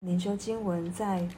[0.00, 1.22] 灵修经文在《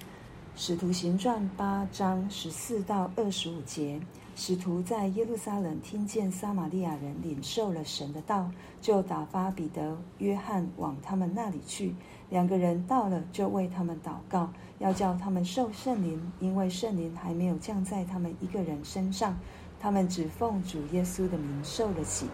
[0.55, 3.99] 使徒行传》八章十四到二十五节。
[4.37, 11.95] 使徒在耶路撒冷听见撒玛利亚人领受了神的道，就打发彼得、约翰往他们那里去。
[12.29, 19.39] 两个人到了，就为他们祷告，要叫他们受圣灵，因为圣灵还没有降在他们一个人身上。
[19.81, 22.27] 他们只奉主耶稣的名受了洗。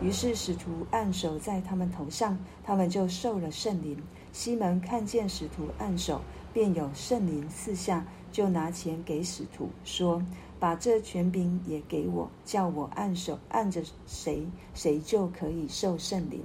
[0.00, 4.02] 于是使徒按手在他们头上，他们就受了圣灵。
[4.34, 6.20] 西门看见使徒按手，
[6.52, 10.20] 便有圣灵赐下，就拿钱给使徒，说
[10.58, 16.42] ：“把这权柄也给我，叫我按手，按着谁，谁就可以受圣灵。”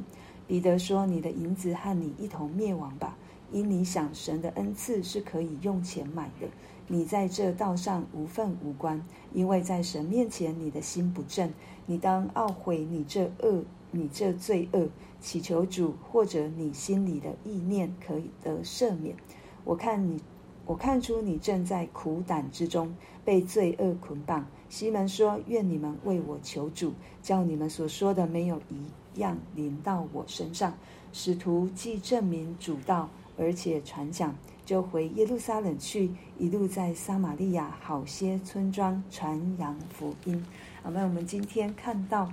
[0.47, 3.17] 彼得说：“你的银子和你一同灭亡吧，
[3.51, 6.47] 因你想神的恩赐是可以用钱买的。
[6.87, 9.03] 你在这道上无份无关，
[9.33, 11.51] 因为在神面前你的心不正。
[11.87, 14.87] 你当懊悔你这恶。”你这罪恶，
[15.19, 19.15] 祈求主，或者你心里的意念可以得赦免。
[19.63, 20.21] 我看你，
[20.65, 24.47] 我看出你正在苦胆之中，被罪恶捆绑。
[24.69, 30.73] 西门说：“愿你们为我求主，叫你们所说的没有一样临到我身上。”
[31.11, 40.45] 使徒既证明主道，而且传讲，就回耶路撒冷去，一路在撒玛利亚好些村庄传扬福音。
[40.83, 42.31] 好，那我们今天看到。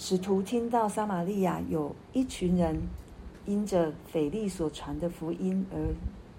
[0.00, 2.74] 使徒听到撒玛利亚有一群人
[3.44, 5.76] 因着腓力所传的福音而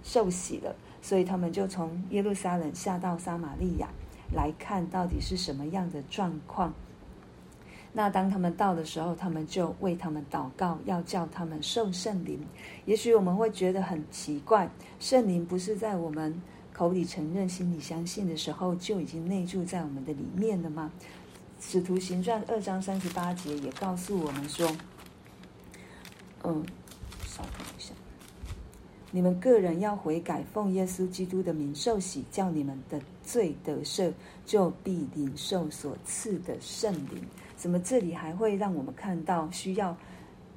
[0.04, 3.88] 受洗了，所以他们就从耶路撒冷下到撒玛利亚
[4.34, 6.74] 来看到底是什么样的状况。
[7.94, 12.40] 那当他们到的时候，他们就为他们祷告，要叫他们受圣灵。
[12.86, 14.68] 也许我们会觉得很奇怪，
[15.00, 16.42] 圣灵不是在我们
[16.74, 20.92] 口里承认、心里相信的时候就已经内住在我们的里面了吗？
[21.62, 24.68] 使徒行传二章三十八节也告诉我们说
[26.44, 26.66] ：“嗯，
[27.24, 27.94] 稍等一下，
[29.12, 34.12] 你们个人要悔改，奉耶稣基督的名受洗，叫你们的罪得赦，
[34.44, 37.24] 就必领受所赐的圣灵。”
[37.56, 39.96] 怎么这里还会让我们看到需要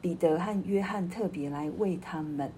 [0.01, 2.51] 彼得和约翰特别来为他们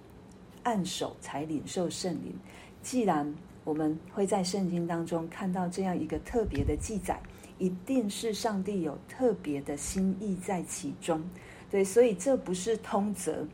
[0.62, 2.32] 按手才领受圣灵？
[2.80, 7.20] 既然我们会在圣经当中看到这样一个特别的记载。
[7.58, 11.22] 一定是上帝有特别的心意在其中，
[11.70, 13.46] 对，所以这不是通则，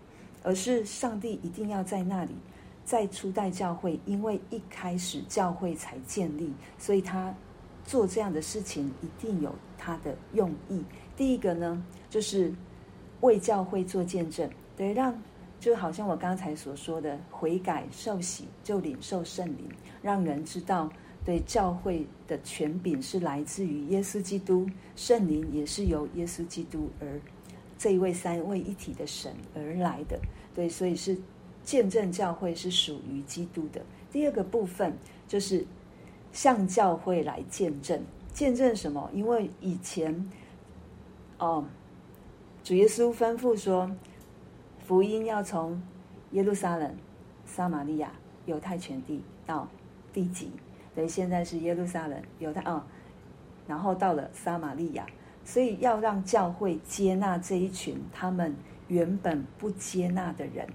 [0.42, 2.32] 而是上帝一定要在那里，
[2.84, 7.32] 在初代教会，因为一开始教会才建立，所以他
[7.84, 10.82] 做这样的事情一定有他的用意。
[11.16, 12.52] 第一个呢，就是
[13.20, 15.14] 为教会做见证，对，让
[15.60, 19.70] 就好像我刚才所说的，悔改受洗就领受圣灵，
[20.02, 20.90] 让人知道。
[21.24, 27.20] 对教会的权柄是来自于耶稣基督，圣灵也是由耶稣基督而
[27.78, 30.18] 这一位三位一体的神而来的。
[30.54, 31.16] 对，所以是
[31.62, 33.80] 见证教会是属于基督的。
[34.10, 34.96] 第二个部分
[35.28, 35.64] 就是
[36.32, 38.02] 向教会来见证，
[38.32, 39.08] 见证什么？
[39.14, 40.28] 因为以前
[41.38, 41.64] 哦，
[42.64, 43.90] 主耶稣吩咐说，
[44.84, 45.80] 福音要从
[46.32, 46.94] 耶路撒冷、
[47.46, 48.12] 撒玛利亚、
[48.46, 49.68] 犹太全地到
[50.12, 50.50] 地极。
[50.94, 52.82] 对，现在是耶路撒冷，犹太啊、哦，
[53.66, 55.06] 然后到了撒玛利亚，
[55.44, 58.54] 所以要让教会接纳这一群他们
[58.88, 60.68] 原本不接纳的人。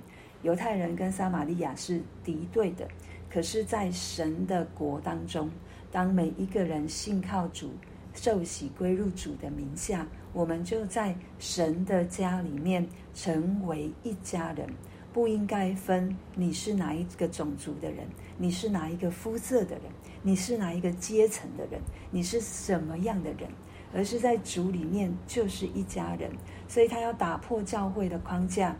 [0.44, 2.88] 犹太人跟撒玛利亚是敌对的，
[3.30, 5.50] 可是，在神的国当中，
[5.92, 7.72] 当每一个人信靠主、
[8.14, 14.68] 受洗归入主的名下，我们就在神的家里面成为一家人。
[15.14, 18.06] 不应该分你是哪一个种族的人，
[18.38, 19.84] 你是哪一个肤色的人，
[20.22, 21.82] 你是哪一个阶层的人，
[22.12, 23.50] 你是什么样的人，
[23.94, 26.30] 而是在主里面就是一家人。
[26.68, 28.76] 所以他要打破教会的框架，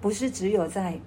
[0.00, 0.98] 不是只有在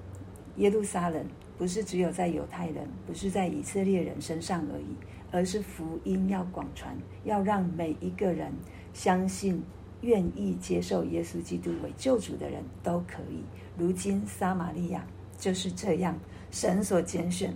[0.56, 1.26] 耶路撒冷，
[1.58, 4.96] 不是只有在犹太人，不是在以色列人身上而已，
[5.32, 8.54] 而是福音要广传，要让每一个人
[8.94, 9.62] 相信。
[10.02, 13.44] 愿意接受耶稣基督为救主的人都可以。
[13.78, 15.06] 如今撒玛利亚
[15.38, 16.18] 就是这样，
[16.52, 17.54] 神所拣选、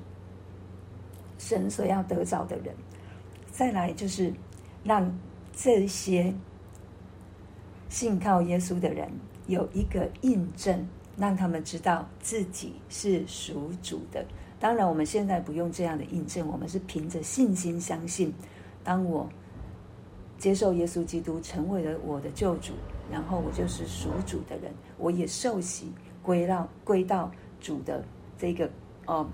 [1.38, 2.74] 神所要得着的人。
[3.52, 4.34] 再来就是
[4.84, 5.12] 让
[5.56, 6.34] 这些
[7.90, 9.10] 信靠耶稣的人
[9.48, 10.88] 有一个印证，
[11.18, 14.26] 让他们知道自己是属主的。
[14.60, 18.34] 当然，我们现在不用这样的印证，我们是凭着信心相信。
[18.84, 19.30] 当我。
[20.42, 22.74] 接受耶稣基督成为了我的救主，
[23.12, 25.92] 然后我就是属主的人，我也受洗
[26.24, 28.04] 归到归到主的
[28.40, 28.68] 这个
[29.06, 29.30] 哦，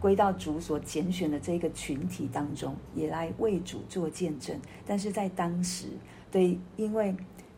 [0.00, 4.60] 归到主所拣选的这个群体当中，也来为主做见证。
[4.84, 5.86] 但是在当时，
[6.32, 7.14] 对，因为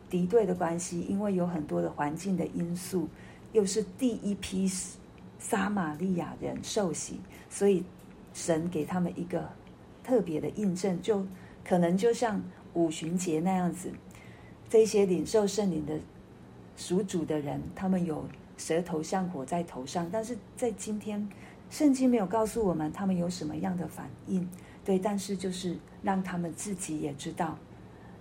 [0.07, 3.09] 敌对的关系，因为有很多的环境的因素，
[3.53, 4.69] 又是第一批
[5.39, 7.19] 撒玛利亚人受洗，
[7.49, 7.83] 所以
[8.35, 9.49] 神给他们一个
[10.03, 11.25] 特别的印证，就
[11.67, 12.39] 可能就像
[12.73, 13.91] 五旬节那样子，
[14.69, 15.99] 这些领受圣灵的
[16.75, 18.25] 属主的人，他们有
[18.57, 21.27] 舌头像火在头上，但是在今天，
[21.69, 24.47] 圣经没有告诉我们他们有什么样的反应，
[24.83, 27.57] 对，但是就是让他们自己也知道，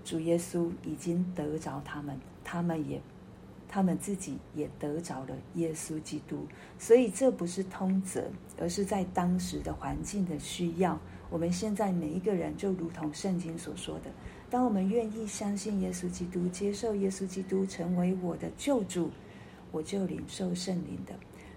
[0.05, 3.01] 主耶稣已经得着他们，他们也。
[3.75, 6.47] 他们自己也得着了耶稣基督，
[6.79, 8.23] 所以这不是通则，
[8.61, 11.01] 而是在当时的环境的需要。
[11.31, 14.11] 我们现在每一个人，就如同圣经所说的，
[14.53, 19.11] 当我们愿意相信耶稣基督，接受耶稣基督成为我的救主，
[19.71, 21.15] 我就领受圣灵的。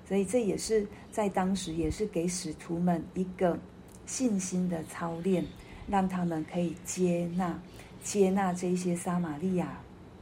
[0.07, 3.59] 所以这也是在当时，也是给使徒们一个
[4.05, 5.45] 信心的操练，
[5.89, 7.61] 让他们可以接纳
[8.01, 9.77] 接纳这些撒玛利亚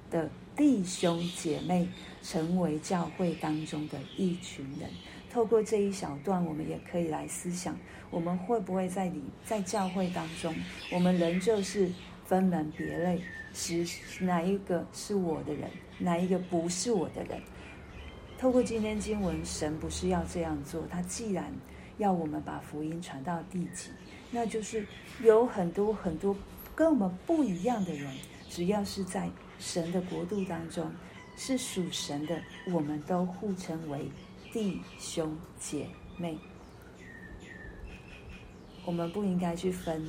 [0.09, 0.27] 的。
[0.55, 1.87] 弟兄姐妹
[2.21, 4.87] 成为教会当中的一群人，
[5.31, 7.75] 透过这一小段，我们也可以来思想：
[8.11, 10.53] 我们会不会在里在教会当中，
[10.91, 11.91] 我们仍旧是
[12.33, 13.21] 分门别类，
[13.53, 13.85] 是
[14.25, 15.69] 哪一个是我的人，
[15.99, 17.39] 哪一个不是我的人？
[18.39, 21.53] 透过今天经文，神不是要这样做，他既然
[21.99, 23.91] 要我们把福音传到地极，
[24.31, 24.83] 那就是
[25.21, 26.35] 有很多很多
[26.73, 28.11] 跟我们不一样的人，
[28.49, 29.29] 只要是在。
[29.59, 30.91] 神的国度当中
[31.37, 34.09] 是属神的，我们都互称为
[34.51, 35.87] 弟兄姐
[36.17, 36.37] 妹。
[38.83, 40.05] 我们不应该去分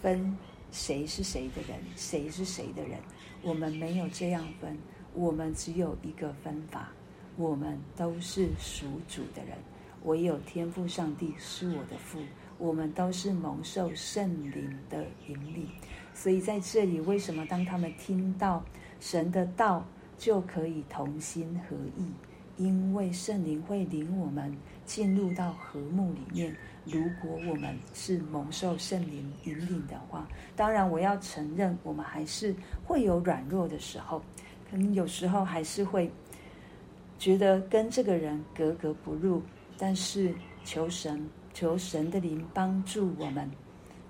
[0.00, 0.36] 分
[0.72, 2.98] 谁是谁的人，谁是谁的人。
[3.42, 4.76] 我们没有这样分，
[5.14, 6.88] 我们只有一个分法：
[7.36, 9.56] 我们都是属主的人。
[10.04, 12.18] 唯有天父上帝是我的父，
[12.58, 15.68] 我们都是蒙受圣灵的引领。
[16.14, 18.64] 所以在这里，为什么当他们听到
[18.98, 19.86] 神的道，
[20.18, 22.06] 就可以同心合意？
[22.56, 26.56] 因为圣灵会领我们进入到和睦里面。
[26.84, 30.26] 如果我们是蒙受圣灵引领的话，
[30.56, 32.54] 当然我要承认，我们还是
[32.84, 34.20] 会有软弱的时候，
[34.68, 36.10] 可能有时候还是会
[37.18, 39.40] 觉得跟这个人格格不入。
[39.78, 40.34] 但是
[40.64, 43.50] 求神，求神的灵帮助我们。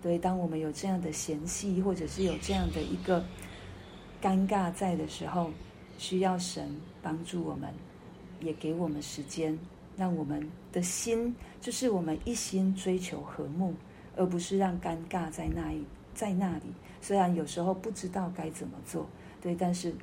[0.02, 3.24] 对，当我们有这样的嫌隙，或者是有这样的一个
[4.20, 5.50] 尴尬在的时候，
[5.96, 7.72] 需要神帮助我们，
[8.42, 9.58] 也给我们时间，
[9.96, 13.74] 让我们的心，就是我们一心追求和睦，
[14.16, 15.84] 而不是让尴尬在那里，
[16.14, 16.64] 在那里。
[17.00, 19.06] 虽然有时候不知道该怎么做，
[19.40, 19.94] 对，但是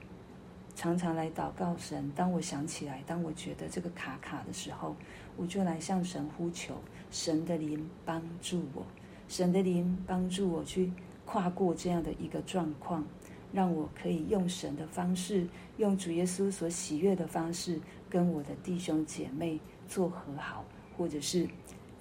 [0.75, 2.11] 常常来祷告神。
[2.15, 4.95] 当我想起来，当我觉得这个卡卡的时候，
[5.37, 6.75] 我就来向神呼求，
[7.11, 8.83] 神的灵帮助我。
[9.27, 10.91] 神的灵帮助我去
[11.23, 13.05] 跨过这样的一个状况，
[13.53, 15.47] 让我可以用神的方式，
[15.77, 20.65] 用主耶稣所喜悦的方式，跟我的弟兄姐妹做和好，
[20.97, 21.47] 或者是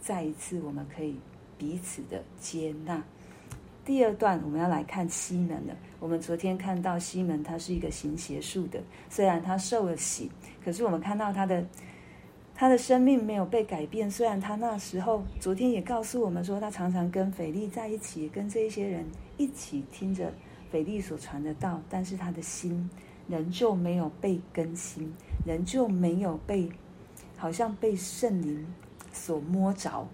[0.00, 1.16] 再一次我们可以
[1.56, 3.02] 彼此的接纳。
[3.84, 5.76] 第二段我们要来看西门了。
[6.00, 10.30] 我们昨天看到西门，他是一个行邪术的，虽然他受了洗，
[10.64, 11.64] 可是我们看到他的。
[12.60, 19.06] 他的生命没有被改变，虽然他那时候昨天也告诉我们说，他常常跟腓力在一起，跟这些人
[19.36, 20.32] 一起听着
[20.68, 22.90] 腓力所传的道，但是他的心
[23.28, 25.12] 人就没有被更新，
[25.44, 26.70] 人就没有被
[27.36, 28.66] 好像被圣灵
[29.12, 30.08] 所摸着。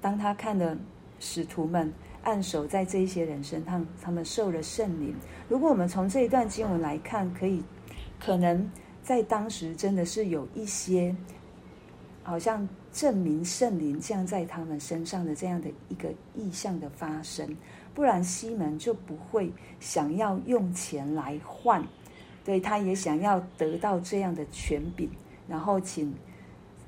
[0.00, 0.76] 当他看了
[1.18, 5.14] 使徒们按手在这一些人身上，他们受了圣灵。
[5.48, 7.62] 如果我们从这一段经文来看，可以
[8.18, 8.70] 可能
[9.02, 11.14] 在当时真的是有一些。
[12.22, 17.56] 好像证明圣灵降在他们身上的这样的一个意象的发生，
[17.94, 21.86] 不然西门就不会想要用钱来换，
[22.46, 25.10] 对，他也想要得到这样的权柄，
[25.48, 26.14] 然后请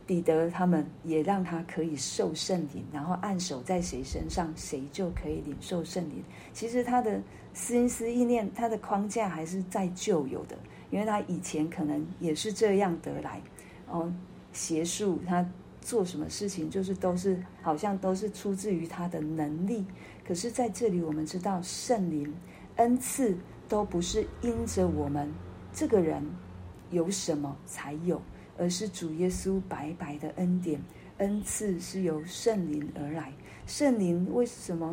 [0.07, 6.23] 彼得他们也让他可以受圣灵，然后按手在谁身上，谁就可以领受圣灵。
[6.53, 7.21] 其实他的
[7.53, 10.57] 心思意念，他的框架还是在旧有的，
[10.91, 13.43] 因为他以前可能也是这样得来，
[13.91, 14.11] 哦。
[14.51, 15.47] 邪术，他
[15.83, 19.85] 做什么事情，就是都是好像都是出自于他的能力。
[20.27, 22.35] 可是在这里，我们知道圣灵
[22.77, 23.37] 恩赐
[23.69, 25.31] 都不是因着我们
[25.79, 26.21] 这个人
[26.91, 28.21] 有什么才有，
[28.59, 30.81] 而是主耶稣白白的恩典。
[31.19, 33.33] 恩赐是由圣灵而来。
[33.65, 34.93] 圣灵为什么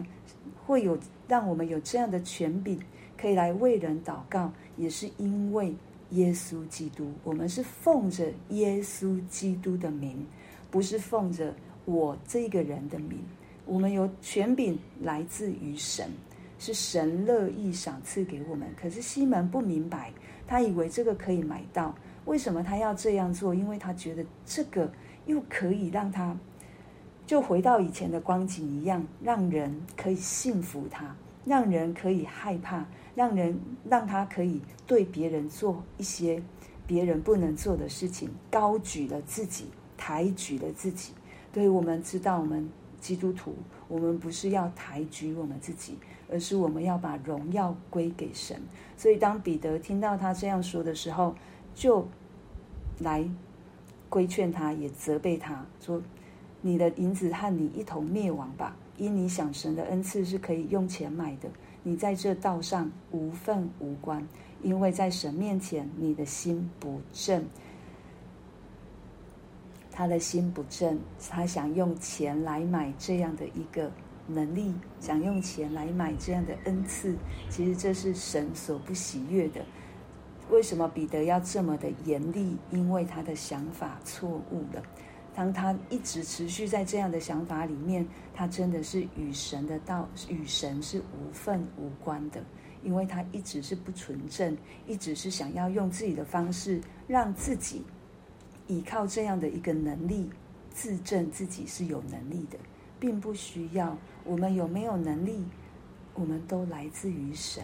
[0.64, 0.96] 会有
[1.28, 2.80] 让我们有这样的权柄，
[3.18, 5.74] 可以来为人祷告，也是因为。
[6.12, 10.24] 耶稣基督，我们是奉着耶稣基督的名，
[10.70, 13.20] 不是奉着我这个人的名。
[13.66, 16.08] 我们有权柄来自于神，
[16.60, 18.70] 是神乐意赏赐给我们。
[18.80, 20.14] 可是西门不明白，
[20.48, 21.96] 他以为这个可以买到。
[22.26, 23.54] 为什么他要这样做？
[23.54, 24.92] 因为他觉得这个
[25.26, 26.36] 又可以让他
[27.28, 36.42] 就回到以前的光景一样，让人可以信服他，让人可以害怕，让人让他可以对别人做一些
[36.88, 41.14] 别人不能做的事情，高举了自己，抬举了自己。
[41.52, 42.68] 对，我们知道，我们
[43.00, 43.56] 基督徒，
[43.88, 45.98] 我们不是要抬举我们自己，
[46.32, 48.62] 而是我们要把荣耀归给神。
[48.98, 51.36] 所以，当彼得听到他这样说的时候，
[51.74, 52.08] 就
[53.00, 53.28] 来
[54.10, 56.02] 规劝他，也责备他说
[56.62, 58.76] ：“你的银子和你一同灭亡吧！
[58.98, 61.50] 因你想神的恩赐是可以用钱买的，
[61.84, 64.26] 你在这道上无份无关，
[64.64, 67.46] 因为在神面前你的心不正。”
[69.92, 73.90] 他的心不正，他想用钱来买这样的一个
[74.28, 77.16] 能力，想用钱来买这样的恩赐。
[77.50, 79.64] 其实这是神所不喜悦的。
[80.50, 82.56] 为什么彼得要这么的严厉？
[82.72, 84.84] 因为他的想法错误了。
[85.34, 92.42] 当他一直持续在这样的想法里面，他真的是与神的道与神是无份无关的。
[92.84, 94.56] 因为他一直是不纯正，
[94.86, 97.84] 一直是想要用自己的方式让自己。
[98.68, 100.30] 依靠这样的一个能力，
[100.70, 102.58] 自证自己是有能力的，
[103.00, 105.46] 并不需要我们有没有能力，
[106.14, 107.64] 我们都来自于神，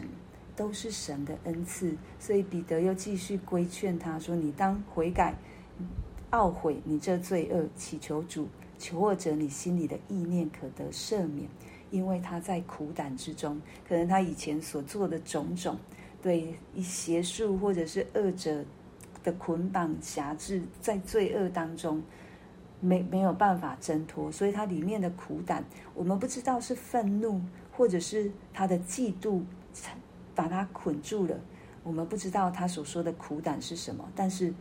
[0.55, 1.97] 都是神的恩赐。
[2.19, 5.35] 所以彼得又继续规劝他说：“你当悔改，
[6.29, 11.49] 懊悔你这罪恶，祈求主，求或者你心里的意念可得赦免，
[11.89, 15.77] 因为他在苦胆之中，可能他以前所做的种种，
[16.21, 18.63] 对邪术或者是恶者。”
[19.23, 22.01] 的捆绑辖制，在罪恶当中
[22.81, 27.39] 没没有办法挣脱，所以它里面的苦胆，我们不知道是愤怒，
[27.71, 29.41] 或者是他的嫉妒
[30.35, 31.39] 把他捆住了。
[31.83, 34.53] 我们不知道他所说的苦胆是什么，但是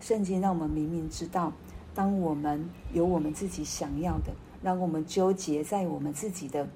[0.00, 1.52] 圣经让我们明明知道，
[1.94, 6.68] 当我们有我们自己想要的，让我们纠结在我们自己的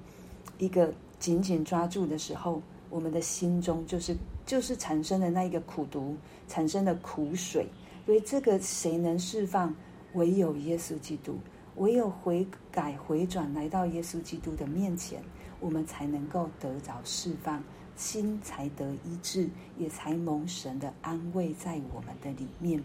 [0.57, 4.15] 一个紧紧抓住的时候，我们的心中就是。
[4.43, 6.17] 就是产生的那一个苦毒，
[6.47, 7.67] 产生的苦水，
[8.05, 9.73] 所以这个谁能释放？
[10.13, 11.37] 唯有耶稣基督，
[11.75, 15.21] 唯有悔改回转来到耶稣基督的面前，
[15.59, 17.63] 我们才能够得着释放，
[17.95, 22.81] 心才得医治，也才蒙神的安慰在我们的里面。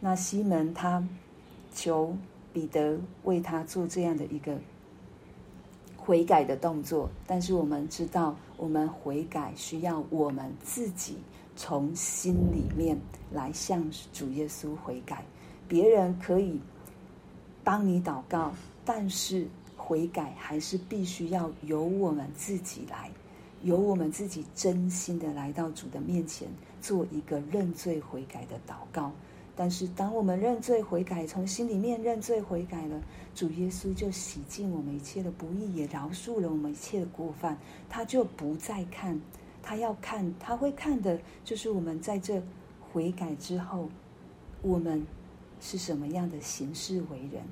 [0.00, 1.06] 那西门他
[1.74, 2.16] 求
[2.52, 4.58] 彼得为他做这样的一个。
[5.96, 11.18] 悔改的动作，但是我们知道，我们悔改需要我们自己
[11.54, 12.98] 从心里面
[13.30, 15.22] 来向主耶稣悔改。
[15.68, 16.58] 别人可以
[17.62, 18.52] 帮你祷告，
[18.84, 19.46] 但是
[19.76, 23.10] 悔改还是必须要由我们自己来，
[23.62, 26.48] 由我们自己真心的来到主的面前，
[26.80, 29.12] 做一个认罪悔改的祷告。
[29.54, 33.02] 但是，当我们认罪悔改，从心里面认罪悔改了，
[33.34, 37.58] 主耶稣就洗净我们一切的不义，也饶恕了我们一切的过犯。
[37.88, 39.20] 他就不再看，
[39.60, 42.40] 他要看，他会看的，就是我们在这
[42.92, 43.88] 悔改之后，
[44.62, 45.04] 我们
[45.60, 47.42] 是什么样的行事为人。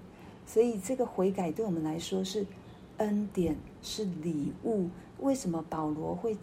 [0.47, 2.47] 所以，这个悔改对我们来说是
[2.99, 4.89] 恩典，是礼物。
[5.19, 6.37] 为什么保罗会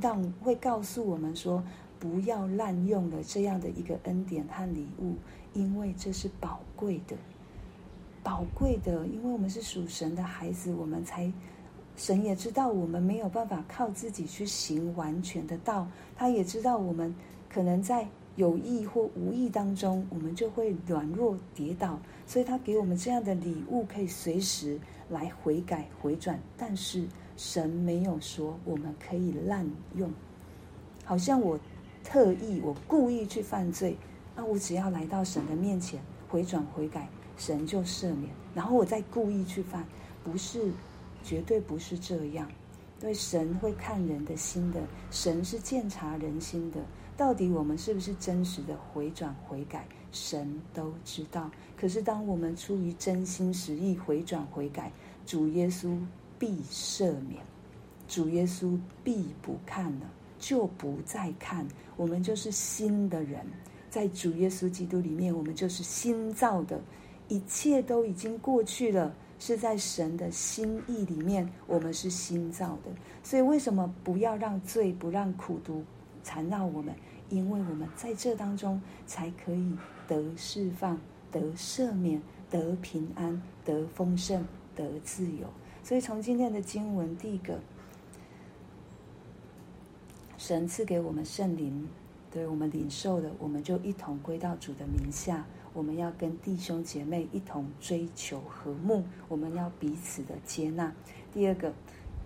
[0.00, 1.62] 让会告诉我们说？
[2.00, 5.16] 不要滥用了这样的一个恩典和礼物，
[5.52, 7.16] 因为这是宝贵的，
[8.22, 9.04] 宝贵的。
[9.08, 11.32] 因为我们是属神的孩子，我们才
[11.96, 17.12] 神也知道我们没有办法靠自己去行完全的道，他也知道我们
[17.48, 18.06] 可能在
[18.38, 24.80] 有意或无意当中，我们就会软弱跌倒，所以他给我们这样的礼物，可以随时
[25.10, 26.40] 来悔改回转。
[26.56, 27.04] 但是
[27.36, 30.10] 神没有说我们可以滥用，
[31.04, 31.60] 好像我。
[32.04, 33.94] 特意，我故意去犯罪，
[34.34, 38.30] 那我只要来到神的面前回转悔改，神就赦免。
[38.54, 39.84] 然后我再故意去犯，
[40.24, 40.72] 不是，
[41.22, 42.50] 绝对不是这样。
[42.98, 44.80] 对，神会看人的心的，
[45.10, 46.80] 神是鉴察人心的。
[47.18, 51.50] 到底我们是不是真实的回转悔改，神都知道。
[51.76, 54.92] 可是当我们出于真心实意回转悔改，
[55.26, 55.98] 主耶稣
[56.38, 57.42] 必赦免，
[58.06, 60.08] 主耶稣必不看了。
[60.38, 63.44] 就不再看，我们就是新的人，
[63.90, 66.80] 在主耶稣基督里面，我们就是新造的，
[67.26, 72.92] 一切都已经过去了，是在神的心意里面，我们是新造的。
[73.24, 75.82] 所以，为什么不要让罪、不让苦读
[76.22, 76.94] 缠绕我们？
[77.28, 80.98] 因为我们在这当中才可以得释放、
[81.30, 84.44] 得赦免、得平安、得丰盛、
[84.74, 85.46] 得自由。
[85.82, 87.58] 所以，从今天的经文，第一个。
[90.38, 91.88] 神赐给我们圣灵，
[92.30, 95.44] 对我们领受的，我们就一同归到主的名下。
[95.74, 100.92] 我们要跟弟兄姐妹一同追求和睦，我们要彼此的接纳。
[101.32, 101.72] 第二个，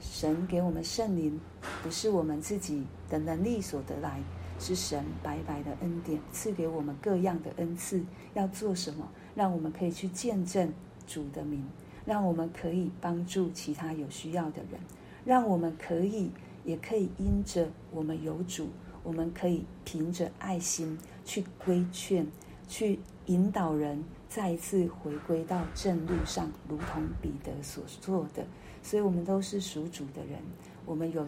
[0.02, 1.40] 神给我们圣灵，
[1.82, 4.20] 不是我们自己的能力所得来，
[4.58, 8.02] 是神白白的恩典赐给我们各样的恩赐。
[8.34, 9.08] 要做什么？
[9.34, 10.70] 让我们可以去见证
[11.06, 11.64] 主的名，
[12.04, 14.80] 让我们可以帮助其他有需要的人，
[15.24, 16.30] 让我们可以
[16.64, 18.68] 也可以因着我们有主，
[19.04, 22.26] 我们可以凭着爱心去规劝。
[22.68, 28.46] 去引导人再一次回归到正路上，如同彼得所做的。
[28.82, 30.38] 所以，我们都是属主的人，
[30.84, 31.26] 我们有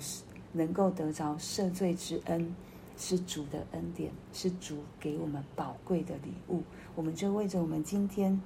[0.53, 2.55] 能够得着赦罪之恩，
[2.97, 6.63] 是主的恩典，是主给我们宝贵的礼物。
[6.95, 8.41] 我们就为着我们今天